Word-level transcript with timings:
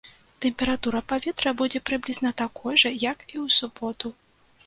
Тэмпература 0.43 1.01
паветра 1.11 1.51
будзе 1.59 1.81
прыблізна 1.89 2.31
такой 2.41 2.81
жа, 2.85 2.89
як 3.03 3.17
і 3.27 3.35
ў 3.43 3.57
суботу. 3.59 4.07